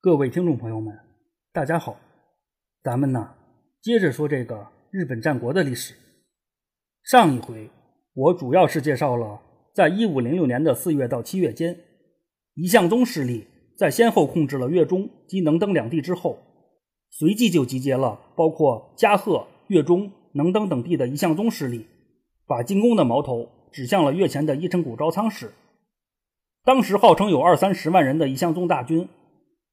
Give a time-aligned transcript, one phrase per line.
[0.00, 0.96] 各位听众朋友们，
[1.52, 1.96] 大家好，
[2.84, 3.34] 咱们呢
[3.82, 5.92] 接着说这个日本战国的历史。
[7.02, 7.68] 上一回
[8.14, 9.40] 我主要是介绍了，
[9.74, 11.76] 在一五零六年的四月到七月间，
[12.54, 16.38] 一向宗势力在先后控制了越中及能登两地之后，
[17.10, 21.84] 随即就集结了包括加贺、越中、能登等地的一向宗势力，
[22.46, 25.50] 把进攻的矛头指向了越前的伊城谷招仓氏。
[26.62, 29.08] 当时号称有二三十万人的一向宗大军，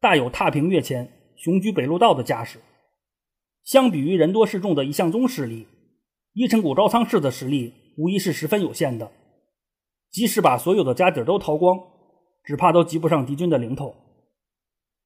[0.05, 2.59] 大有踏平越前、雄居北陆道的架势。
[3.63, 5.67] 相比于人多势众的一向宗势力，
[6.33, 9.11] 伊城谷招仓氏的实力无疑是十分有限的。
[10.11, 11.79] 即使把所有的家底都掏光，
[12.43, 13.95] 只怕都及不上敌军的零头。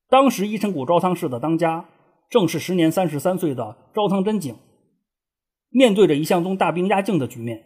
[0.09, 1.85] 当时伊城谷招仓氏的当家
[2.29, 4.53] 正是时年三十三岁的招仓真景。
[5.69, 7.63] 面对着一向宗大兵压境的局面，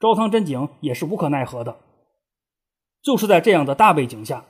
[0.00, 1.76] 招仓真景也是无可奈何的。
[3.00, 4.44] 就是在这样的大背景下，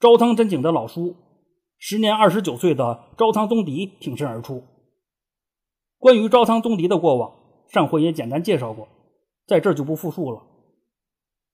[0.00, 1.14] 招仓真景的老叔，
[1.78, 4.62] 时年二十九岁的招仓宗迪挺身而出。
[5.98, 7.32] 关于招仓宗迪的过往，
[7.68, 8.88] 上回也简单介绍过，
[9.46, 10.42] 在这儿就不复述了。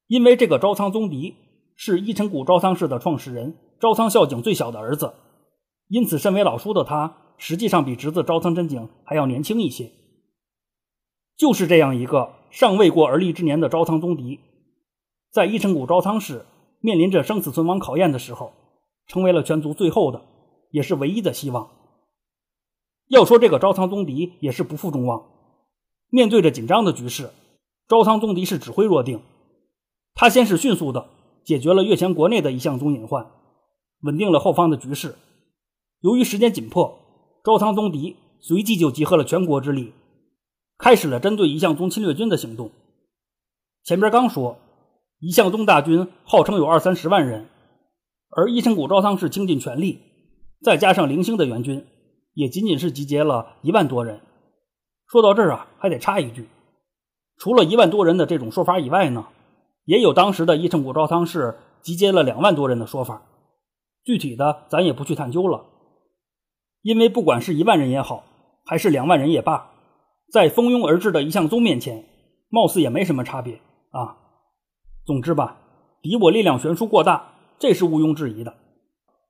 [0.06, 1.34] 因为这个招仓宗迪
[1.74, 5.14] 是伊城谷招仓氏的创始人招仓孝景最小的儿子，
[5.88, 9.90] 因此身为老叔的他，实际上比侄子招仓真景还要年轻一些。
[11.36, 14.38] 就是这样一个尚未过而立之年的招仓宗迪。
[15.30, 16.44] 在伊城谷招仓氏
[16.80, 18.52] 面临着生死存亡考验的时候，
[19.06, 20.22] 成为了全族最后的，
[20.70, 21.70] 也是唯一的希望。
[23.08, 25.24] 要说这个招仓宗迪也是不负众望，
[26.08, 27.30] 面对着紧张的局势，
[27.88, 29.20] 招仓宗迪是指挥若定。
[30.14, 31.08] 他先是迅速的
[31.44, 33.30] 解决了越前国内的一项宗隐患，
[34.02, 35.16] 稳定了后方的局势。
[36.00, 36.98] 由于时间紧迫，
[37.44, 39.92] 招仓宗迪随即就集合了全国之力，
[40.78, 42.70] 开始了针对一向宗侵略军的行动。
[43.84, 44.58] 前边刚说。
[45.24, 47.46] 一向宗大军号称有二三十万人，
[48.34, 50.00] 而伊城谷招仓氏倾尽全力，
[50.62, 51.86] 再加上零星的援军，
[52.34, 54.20] 也仅仅是集结了一万多人。
[55.06, 56.48] 说到这儿啊，还得插一句，
[57.36, 59.26] 除了一万多人的这种说法以外呢，
[59.84, 63.22] 也有当时的伊城谷招仓氏集结了两万多人的说法。
[64.02, 65.66] 具体的咱也不去探究了，
[66.80, 68.24] 因为不管是一万人也好，
[68.64, 69.70] 还是两万人也罢，
[70.32, 72.04] 在蜂拥而至的一向宗面前，
[72.48, 74.16] 貌似也没什么差别啊。
[75.04, 75.58] 总之吧，
[76.00, 77.31] 敌我力量悬殊过大，
[77.62, 78.52] 这是毋庸置疑的。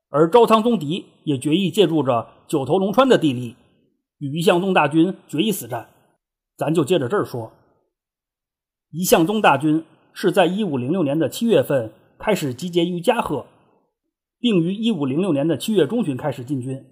[0.08, 3.56] 而招仓宗迪也决意借助着九头龙川的地利，
[4.20, 5.90] 与一向宗大军决一死战。
[6.56, 7.52] 咱就接着这儿说，
[8.90, 9.84] 一向宗大军
[10.14, 13.44] 是在一五零六年的七月份开始集结于加贺，
[14.40, 16.82] 并于一五零六年的七月中旬开始进军。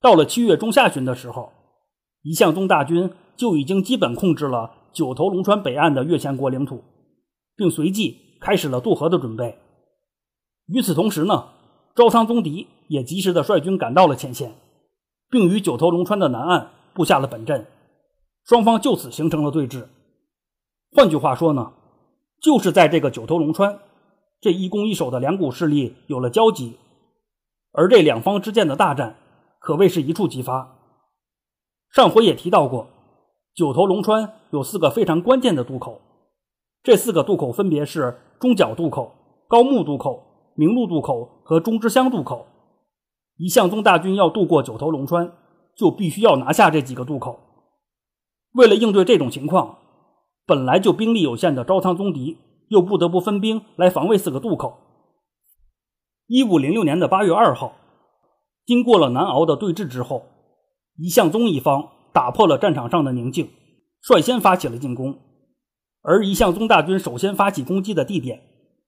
[0.00, 1.52] 到了七月中下旬的时候，
[2.22, 6.82] 一向宗大军就已经基本控制了九头龙川北岸的越前国领土。
[7.54, 9.58] 并随即开始了渡河的准备。
[10.66, 11.48] 与此同时呢，
[11.94, 14.54] 招仓宗迪也及时的率军赶到了前线，
[15.30, 17.66] 并于九头龙川的南岸布下了本阵，
[18.44, 19.86] 双方就此形成了对峙。
[20.92, 21.72] 换句话说呢，
[22.40, 23.78] 就是在这个九头龙川，
[24.40, 26.76] 这一攻一守的两股势力有了交集，
[27.72, 29.16] 而这两方之间的大战
[29.60, 30.76] 可谓是一触即发。
[31.90, 32.88] 上回也提到过，
[33.54, 36.00] 九头龙川有四个非常关键的渡口。
[36.82, 39.12] 这四个渡口分别是中角渡口、
[39.48, 40.22] 高木渡口、
[40.56, 42.46] 明路渡口和中之乡渡口。
[43.36, 45.32] 一向宗大军要渡过九头龙川，
[45.76, 47.38] 就必须要拿下这几个渡口。
[48.52, 49.78] 为了应对这种情况，
[50.46, 54.78] 本来就兵力有限的招仓宗迪又不得不分兵来防卫四个渡口。
[56.26, 57.74] 一五零六年的八月二号，
[58.64, 60.24] 经过了难熬的对峙之后，
[60.96, 63.50] 一向宗一方打破了战场上的宁静，
[64.00, 65.18] 率先发起了进攻。
[66.00, 68.40] 而一向宗大军首先发起攻击的地点，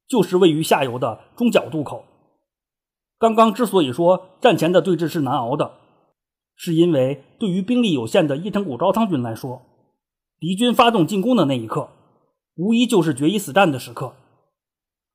[0.09, 2.05] 就是位于下游的中角渡口。
[3.19, 5.73] 刚刚之所以说战前的对峙是难熬的，
[6.57, 9.63] 是因为对于兵力有限的伊藤谷招仓军来说，
[10.39, 11.89] 敌军发动进攻的那一刻，
[12.57, 14.13] 无疑就是决一死战的时刻；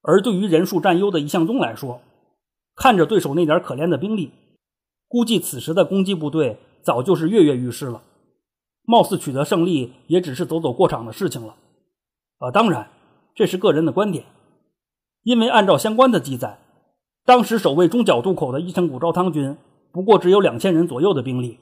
[0.01, 2.01] 而对于人数占优的一向宗来说，
[2.75, 4.31] 看着对手那点可怜的兵力，
[5.07, 8.03] 估计此时的攻击部队早就是跃跃欲试了，
[8.83, 11.55] 貌似取得胜利也只是走走过场的事情了。
[12.39, 12.89] 啊，当然，
[13.33, 14.25] 这是个人的观点，
[15.23, 16.59] 因为按照相关的记载，
[17.25, 19.57] 当时守卫中角渡口的伊城谷招仓军
[19.91, 21.59] 不过只有两千人左右的兵力，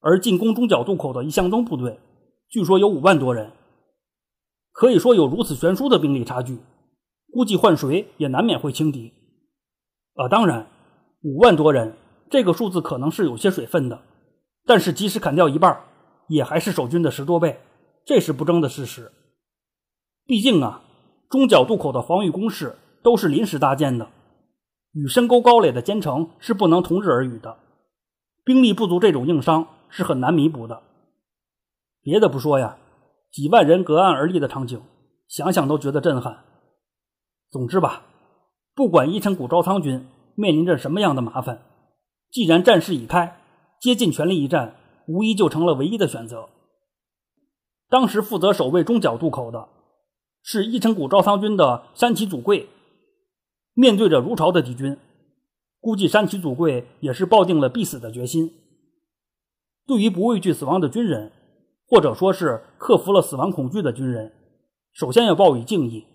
[0.00, 1.98] 而进攻中角渡口的一向宗部队
[2.48, 3.52] 据说有五万多人，
[4.72, 6.58] 可以说有如此悬殊的兵力差距，
[7.32, 9.12] 估计换谁也难免会轻敌。
[10.14, 10.66] 啊，当然，
[11.22, 11.94] 五万多人
[12.30, 14.00] 这个数字可能是有些水分的，
[14.66, 15.84] 但是即使砍掉一半，
[16.26, 17.60] 也还是守军的十多倍，
[18.04, 19.12] 这是不争的事实。
[20.26, 20.82] 毕竟啊，
[21.28, 24.08] 中角渡口的防御工事都是临时搭建的，
[24.92, 27.56] 与深沟高垒的坚城是不能同日而语的，
[28.44, 30.82] 兵力不足这种硬伤是很难弥补的。
[32.02, 32.78] 别的不说呀，
[33.30, 34.80] 几万人隔岸而立的场景，
[35.28, 36.44] 想想都觉得震撼。
[37.50, 38.02] 总之吧，
[38.74, 41.62] 不管伊城谷招仓军面临着什么样的麻烦，
[42.30, 43.40] 既然战事已开，
[43.80, 44.74] 竭尽全力一战，
[45.06, 46.48] 无疑就成了唯一的选择。
[47.88, 49.68] 当时负责守卫中角渡口的
[50.42, 52.68] 是伊城谷招仓军的山崎祖贵。
[53.78, 54.98] 面对着如潮的敌军，
[55.80, 58.52] 估计山崎祖贵也是抱定了必死的决心。
[59.86, 61.30] 对于不畏惧死亡的军人，
[61.86, 64.32] 或者说是克服了死亡恐惧的军人，
[64.92, 66.06] 首先要报以敬意。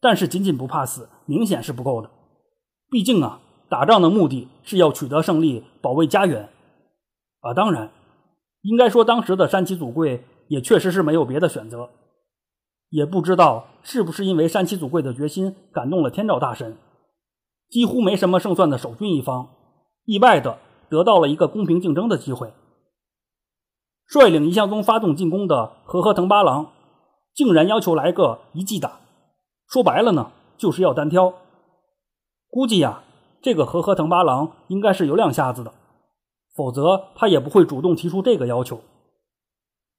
[0.00, 2.08] 但是仅仅不怕死，明显是不够的。
[2.88, 6.48] 毕竟啊，打仗的目的是要取得胜利，保卫家园。
[7.40, 7.90] 啊，当然，
[8.62, 11.90] 应该说当时的山崎祖贵也确实是没有别的选择。
[12.90, 16.76] 也不知道是不是因为山崎祖贵的决心感动了天照大神，
[17.68, 19.48] 几乎没什么胜算的守军一方，
[20.04, 20.58] 意外的
[20.88, 22.52] 得到了一个公平竞争的机会。
[24.06, 26.72] 率领一向宗发动进攻的和合藤八郎，
[27.34, 29.00] 竟然要求来个一骑打，
[29.68, 31.34] 说白了呢，就是要单挑。
[32.48, 33.02] 估计呀，
[33.42, 35.74] 这个和合藤八郎应该是有两下子的，
[36.56, 38.80] 否则他也不会主动提出这个要求。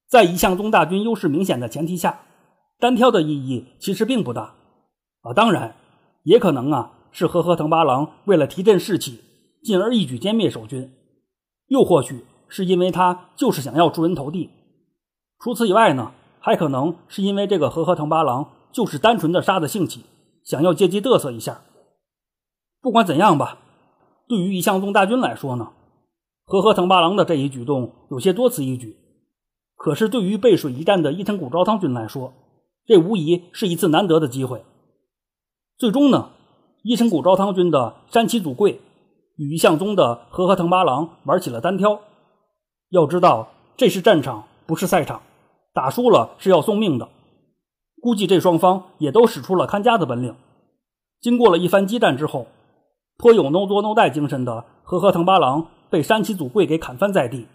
[0.07, 2.21] 在一向宗大军优势明显的前提下。
[2.79, 4.55] 单挑的意义其实并不大
[5.21, 5.75] 啊，当然
[6.23, 9.19] 也可能啊是和合藤八郎为了提振士气，
[9.61, 10.91] 进而一举歼灭守军，
[11.67, 14.49] 又或许是因为他就是想要出人头地。
[15.39, 20.05] 除此以外呢，还可能是因为这个和合藤八郎就是单纯的杀的兴起，
[20.43, 21.61] 想要借机嘚瑟一下。
[22.81, 23.57] 不管怎样吧，
[24.27, 25.73] 对于一向宗大军来说呢，
[26.45, 28.95] 和合藤八郎的这一举动有些多此一举，
[29.75, 32.33] 可是对于背水一战的伊藤谷招仓军来说，
[32.89, 34.63] 这无疑是一次难得的机会。
[35.77, 36.31] 最终呢，
[36.81, 38.81] 伊城谷昭汤军的山崎祖贵
[39.35, 42.01] 与一向宗的和合藤八郎玩起了单挑。
[42.89, 45.21] 要知道，这是战场，不是赛场，
[45.71, 47.07] 打输了是要送命的。
[48.01, 50.35] 估计这双方也都使出了看家的本领。
[51.21, 52.47] 经过了一番激战之后，
[53.19, 57.45] 颇有 no 作 no die 精神的和合藤八郎被山崎祖贵给砍翻在地。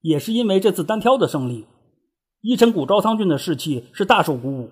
[0.00, 1.66] 也是因为这次单挑的胜利。
[2.46, 4.68] 伊城谷昭仓军的士气是大受鼓舞，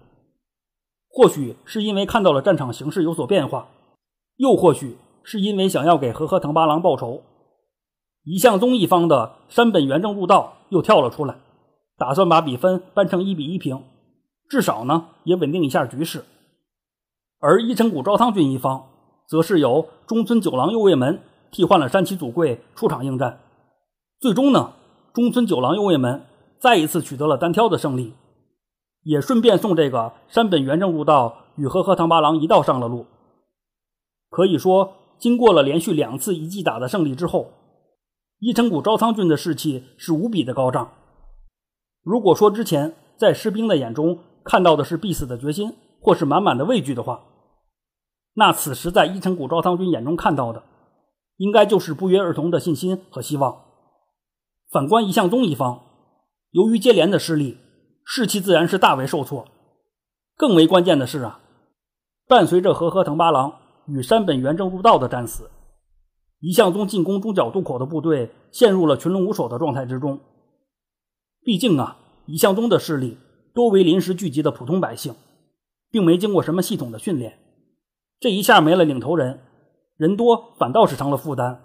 [1.08, 3.68] 或许是因为看到了战场形势有所变化，
[4.36, 7.22] 又或许是因为想要给和合藤八郎报仇。
[8.24, 11.36] 一向宗一方的山本元正入道又跳了出来，
[11.96, 13.82] 打算把比分扳成一比一平，
[14.50, 16.26] 至少呢也稳定一下局势。
[17.40, 18.84] 而伊城谷昭仓军一方，
[19.26, 21.18] 则是由中村九郎右卫门
[21.50, 23.40] 替换了山崎祖贵出场应战，
[24.20, 24.74] 最终呢，
[25.14, 26.22] 中村九郎右卫门。
[26.62, 28.14] 再一次取得了单挑的胜利，
[29.02, 33.04] 也顺便送这个山本元正悟道与和合藤八郎一道上了路。
[34.30, 37.48] 可以说，经过了连续两次一记打的胜利之后，
[38.38, 40.92] 伊城谷昭仓军的士气是无比的高涨。
[42.04, 47.24] 如果说之前在士兵的眼中看到的是必死的决心，或是满满的畏惧的话，
[48.34, 50.62] 那此时在伊城谷昭仓军眼中看到的，
[51.38, 53.62] 应该就是不约而同的信心和希望。
[54.70, 55.80] 反观一向宗一方。
[56.52, 57.58] 由于接连的失利，
[58.04, 59.48] 士气自然是大为受挫。
[60.36, 61.40] 更为关键的是啊，
[62.28, 63.54] 伴随着和合藤八郎
[63.86, 65.50] 与山本元正入道的战死，
[66.40, 70.20] 一向宗进攻中角渡口的部队陷入了群龙无首的状态之中。
[71.42, 71.96] 毕竟啊，
[72.26, 73.16] 一向宗的势力
[73.54, 75.14] 多为临时聚集的普通百姓，
[75.90, 77.38] 并没经过什么系统的训练。
[78.20, 79.40] 这一下没了领头人，
[79.96, 81.64] 人多反倒是成了负担。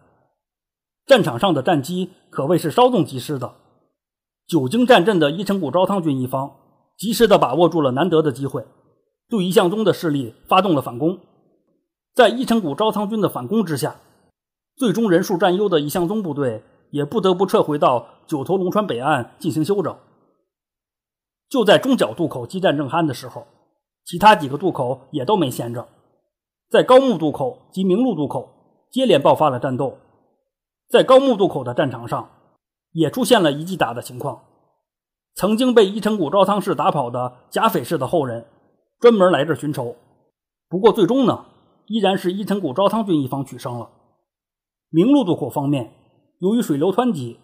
[1.05, 3.53] 战场上的战机可谓是稍纵即逝的。
[4.47, 6.55] 久经战阵的伊城谷招仓军一方，
[6.95, 8.65] 及时的把握住了难得的机会，
[9.27, 11.19] 对一向宗的势力发动了反攻。
[12.15, 13.97] 在伊城谷招仓军的反攻之下，
[14.77, 19.93] 最终人数占优的一向宗部队也不得不撤回到九头龙川北岸进行休整。
[21.49, 23.45] 就在中角渡口激战正酣的时候，
[24.05, 25.85] 其他几个渡口也都没闲着，
[26.69, 28.47] 在高木渡口及明路渡口
[28.91, 29.97] 接连爆发了战斗。
[30.87, 32.29] 在高木渡口的战场上。
[32.97, 34.41] 也出现了一记打的情况。
[35.35, 38.47] 曾经被伊城谷招仓氏打跑的甲斐氏的后人，
[38.99, 39.95] 专门来这寻仇。
[40.67, 41.45] 不过最终呢，
[41.85, 43.87] 依然是伊城谷招仓军一方取胜了。
[44.89, 45.93] 明路渡口方面，
[46.39, 47.39] 由于水流湍急，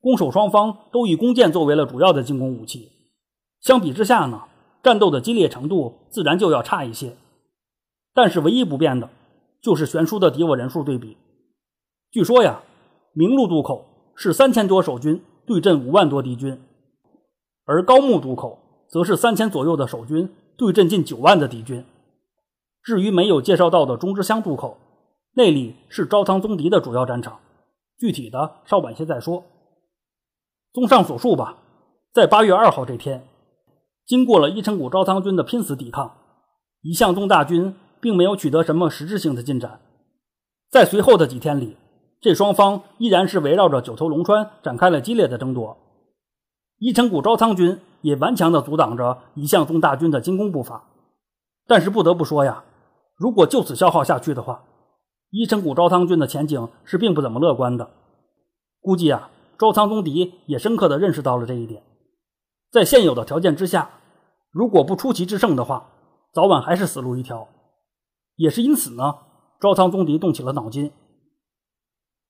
[0.00, 2.90] 攻守双方都以弓箭作为了主要的进攻武器。
[3.60, 4.44] 相比之下呢，
[4.82, 7.14] 战斗的激烈程度自然就要差一些。
[8.14, 9.10] 但是唯一不变的，
[9.60, 11.18] 就是悬殊的敌我人数对比。
[12.10, 12.62] 据说呀，
[13.12, 13.84] 明路渡口。
[14.16, 16.60] 是三千多守军对阵五万多敌军，
[17.64, 21.84] 而高木渡口则是三千左右的守军对阵近九万的敌军。
[22.82, 24.78] 至于没有介绍到的中之乡渡口，
[25.34, 27.40] 那里是招仓宗迪的主要战场，
[27.98, 29.44] 具体的稍晚些再说。
[30.72, 31.58] 综上所述吧，
[32.12, 33.26] 在八月二号这天，
[34.06, 36.14] 经过了伊城谷招仓军的拼死抵抗，
[36.82, 39.80] 一向宗大军并没有取得什么实质性的进展。
[40.70, 41.76] 在随后的几天里，
[42.24, 45.76] 这双方依然是围绕着九头龙川展开了激烈的争夺。
[46.78, 50.84] 伊城谷昭仓军也顽强地阻挡着一向宗大军的进攻步伐。
[51.66, 52.64] 但是不得不说呀，
[53.14, 54.64] 如果就此消耗下去的话，
[55.28, 57.90] 伊城谷昭仓军的前景是并不怎么乐观的。
[58.80, 59.28] 估计啊。
[59.58, 61.82] 招仓宗迪也深刻地认识到了这一点，
[62.72, 63.88] 在现有的条件之下，
[64.50, 65.90] 如果不出奇制胜的话，
[66.32, 67.46] 早晚还是死路一条。
[68.34, 69.14] 也是因此呢，
[69.60, 70.90] 招仓宗迪动起了脑筋。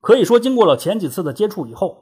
[0.05, 1.97] 可以说，经过了前几次的接触以后，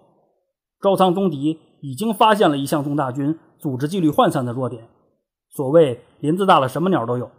[0.81, 4.89] 招仓宗迪已经发现了一向宗大军组织纪律涣散的弱点。
[5.49, 7.31] 所谓林子大了，什么鸟都有。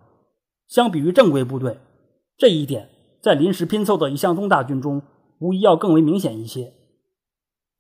[0.70, 1.80] 相比于正规部队，
[2.38, 2.88] 这一点
[3.22, 5.02] 在临时拼凑的一向宗大军中，
[5.40, 6.72] 无疑要更为明显一些。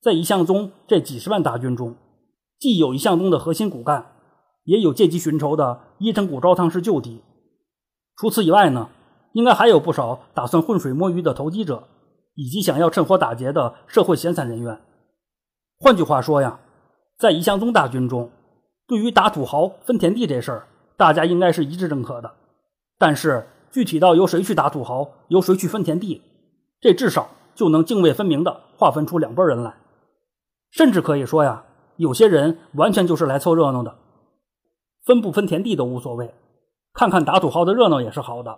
[0.01, 1.95] 在一向宗这几十万大军中，
[2.59, 4.07] 既有一向宗的核心骨干，
[4.65, 7.21] 也有借机寻仇的伊城谷招仓氏旧敌。
[8.17, 8.89] 除此以外呢，
[9.31, 11.87] 应该还有不少打算浑水摸鱼的投机者，
[12.35, 14.79] 以及想要趁火打劫的社会闲散人员。
[15.79, 16.59] 换句话说呀，
[17.17, 18.31] 在一向宗大军中，
[18.87, 22.31] 对于打土豪分田地这事儿，大家应该是一致认可的。
[22.97, 26.21] 但是具体到由谁去打土豪，由谁去分田地，
[26.79, 29.75] 这至少就能泾渭分明的划分出两拨人来。
[30.71, 31.65] 甚至可以说呀，
[31.97, 33.95] 有些人完全就是来凑热闹的，
[35.05, 36.33] 分不分田地都无所谓，
[36.93, 38.57] 看看打土豪的热闹也是好的。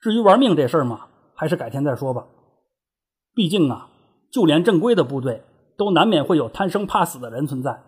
[0.00, 2.26] 至于玩命这事儿嘛，还是改天再说吧。
[3.38, 3.88] 毕竟啊，
[4.32, 5.44] 就连正规的部队
[5.76, 7.84] 都难免会有贪生怕死的人存在，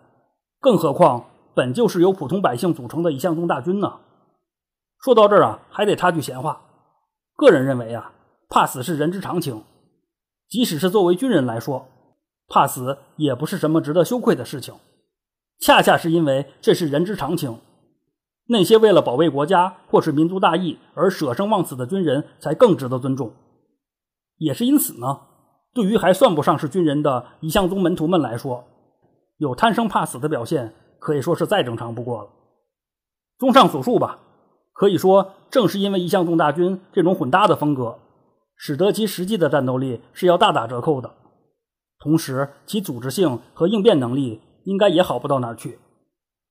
[0.61, 3.99] 更何况本就是由普通百姓组成的一向宗大军呢。
[5.03, 6.61] 说到这儿啊，还得插句闲话，
[7.35, 8.13] 个人认为啊，
[8.47, 9.61] 怕死是人之常情，
[10.47, 11.85] 即使是作为军人来说。
[12.47, 14.73] 怕死也不是什么值得羞愧的事情，
[15.59, 17.59] 恰恰是因为这是人之常情，
[18.47, 23.33] 那些为了保卫国家或是民族大义而舍生忘死的军人才更值得尊重。
[24.37, 25.19] 也是因此呢，
[25.73, 28.63] 对于还算不上是军人的一向宗门徒们来说，
[29.37, 32.29] 有贪生怕死的表现可以说是再正常不过了。
[33.37, 34.19] 综上所述吧，
[34.73, 37.97] 可以说正是因为一向宗大军这种混搭的风格，
[38.55, 41.11] 使得其实际的战斗力是要大打折扣的。
[41.99, 45.79] 同时，其组织性和应变能力应该也好不到哪儿去，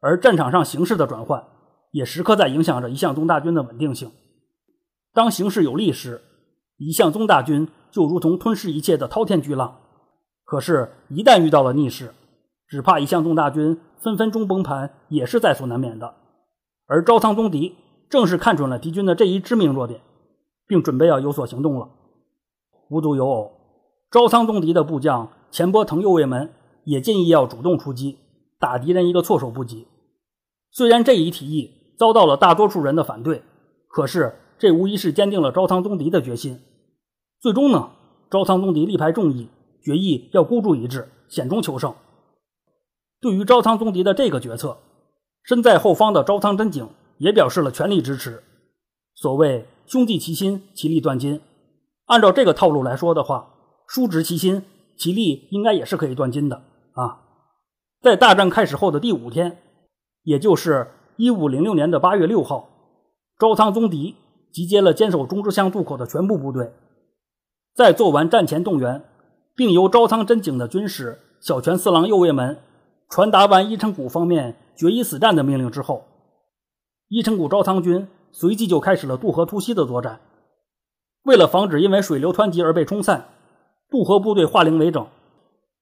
[0.00, 1.44] 而战场上形势的转换
[1.90, 4.10] 也时刻在影响着一向宗大军的稳定性。
[5.12, 6.22] 当形势有利时，
[6.78, 9.80] 一向宗大军就如同吞噬一切的滔天巨浪；
[10.44, 12.14] 可是，一旦遇到了逆势，
[12.68, 16.14] 只怕一向宗大军分分钟崩盘也是在所难免的。
[16.86, 17.76] 而招仓宗迪
[18.08, 20.00] 正是看准了敌军的这一致命弱点，
[20.66, 21.88] 并准备要有所行动了。
[22.88, 23.52] 无独有偶，
[24.10, 25.28] 招仓宗迪的部将。
[25.52, 26.52] 钱波腾右卫门
[26.84, 28.18] 也建议要主动出击，
[28.60, 29.88] 打敌人一个措手不及。
[30.70, 33.42] 虽然这一提议遭到了大多数人的反对，
[33.88, 36.60] 可是这无疑是坚定了招仓宗迪的决心。
[37.40, 37.90] 最终呢，
[38.30, 39.48] 招仓宗迪力排众议，
[39.82, 41.94] 决议要孤注一掷，险中求胜。
[43.20, 44.76] 对于招仓宗迪的这个决策，
[45.42, 48.42] 身在后方的招仓真景也表示了全力支持。
[49.14, 51.40] 所谓兄弟齐心，其利断金。
[52.06, 53.54] 按照这个套路来说的话，
[53.86, 54.62] 叔侄齐心。
[54.96, 57.22] 其利应该也是可以断金的啊！
[58.02, 59.56] 在大战开始后的第五天，
[60.24, 62.68] 也就是一五零六年的八月六号，
[63.38, 64.16] 招仓宗迪
[64.52, 66.74] 集结了坚守中之乡渡口的全部部队，
[67.74, 69.02] 在做完战前动员，
[69.54, 72.58] 并由招仓真景的军师小泉四郎右卫门
[73.08, 76.04] 传达完伊城谷方面决一死战的命令之后，
[77.08, 80.20] 伊城谷招仓军随即就开始了渡河突袭的作战。
[81.24, 83.26] 为了防止因为水流湍急而被冲散。
[83.90, 85.04] 渡河部队化零为整，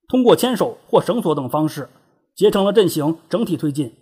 [0.08, 1.90] 通过牵手或绳索等方式
[2.34, 3.92] 结成了阵型，整体推进。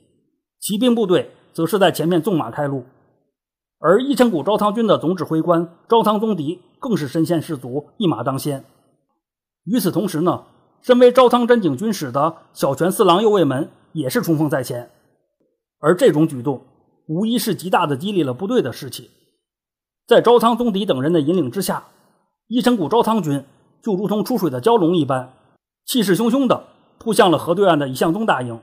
[0.60, 2.84] 骑兵部队则是在前面纵马开路，
[3.86, 8.64] 而伊城谷招仓军的总指挥官招仓宗迪更是身先士卒，一马当先。
[9.62, 10.42] 与此同时呢，
[10.82, 14.90] 身为招仓真景军使的小泉四郎右卫门也是冲锋在前，
[15.78, 16.64] 而这种举动
[17.06, 19.08] 无疑是极大的激励了部队的士气。
[20.04, 21.84] 在招仓宗迪等人的引领之下，
[22.48, 23.44] 伊城谷招仓军。
[23.84, 25.32] 就如同出水的蛟龙一般，
[25.84, 26.64] 气势汹汹地
[26.98, 28.58] 扑向了河对岸的一向宗大营。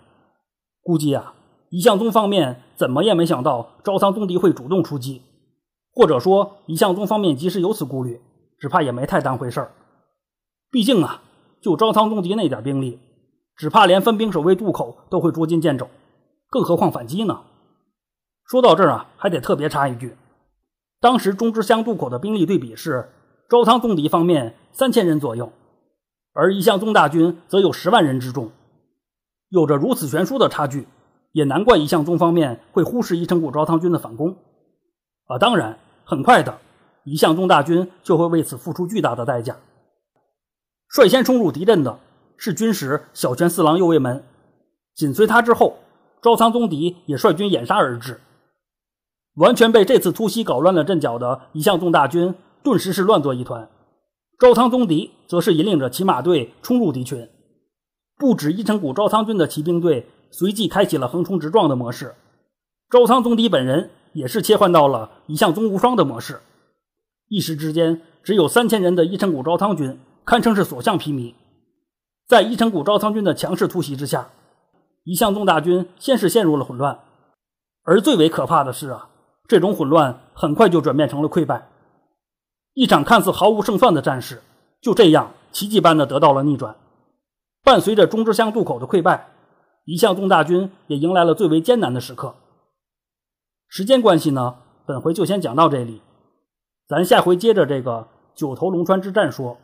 [0.82, 1.34] 估计啊，
[1.74, 5.24] 一向宗方面怎么也没想到招仓宗迪会主动出击，
[5.92, 8.22] 或者说一向宗方面即使有此顾虑，
[8.60, 9.72] 只怕也没太当回事儿。
[10.70, 11.24] 毕竟啊，
[11.64, 13.00] 就招仓宗迪那点兵力，
[13.56, 15.88] 只怕连分兵守卫渡口都会捉襟见肘，
[16.52, 17.42] 更何况反击呢？
[18.46, 20.16] 说到这儿啊，还得特别插一句，
[21.02, 23.10] 当时中之乡渡口的兵力对比是。
[23.50, 25.52] 招仓宗敌方面三千人左右，
[26.34, 28.52] 而一向宗大军则有十万人之众。
[29.50, 30.88] 有着如此悬殊的差距，
[31.34, 34.38] 也难怪一向宗方面会忽视伊城谷招仓军的反攻。
[35.26, 36.58] 啊，当然，很快的，
[37.04, 39.58] 一向宗大军就会为此付出巨大的代价。
[40.88, 42.00] 率先冲入敌阵的
[42.38, 44.24] 是军师小泉四郎右卫门，
[44.96, 45.78] 紧随他之后，
[46.22, 48.22] 招仓宗敌也率军掩杀而至。
[49.36, 53.68] 完全被这次突袭搞乱了阵脚的一向宗大军，顿时是乱作一团。
[54.38, 57.28] 招仓宗敌则是引领着骑马队冲入敌群，
[58.18, 62.16] 不止伊城谷招仓军的骑兵队随即开启了横冲直撞的模式，
[62.90, 66.42] 周仓宗邸本人也是切换到了一向宗无双的模式。
[67.28, 71.36] 一时之间，只有三千人的伊城谷招仓军堪称是所向披靡。
[72.28, 74.30] 在伊城谷招仓军的强势突袭之下，
[75.04, 76.98] 一向宗大军先是陷入了混乱，
[77.84, 79.10] 而最为可怕的是啊。
[79.48, 81.70] 这种混乱很快就转变成了溃败，
[82.74, 84.42] 一场看似毫无胜算的战事
[84.82, 86.76] 就这样奇迹般的得到了逆转。
[87.64, 89.30] 伴随着中之乡渡口的溃败，
[89.86, 92.36] 一向宗大军也迎来了最为艰难的时刻。
[93.68, 96.02] 时间关系呢，本回就先讲到这里，
[96.88, 99.58] 咱下回接着这个九头龙川之战说。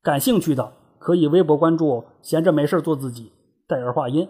[0.00, 3.32] 感兴趣的可以微博关注“闲着没事做自己”，
[3.66, 4.28] 带儿话音，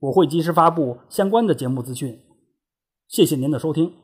[0.00, 2.20] 我会及时发布相关的节目资讯。
[3.08, 4.03] 谢谢您的收听。